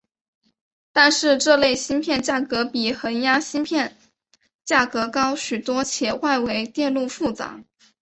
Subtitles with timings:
[0.91, 3.95] 但是这类芯片价格比恒压芯片
[4.65, 7.63] 价格高许多且外围电路复杂。